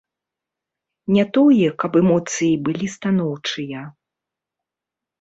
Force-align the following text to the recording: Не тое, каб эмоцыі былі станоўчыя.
Не 1.17 1.25
тое, 1.35 1.69
каб 1.85 1.91
эмоцыі 2.03 2.51
былі 2.65 2.93
станоўчыя. 2.97 3.89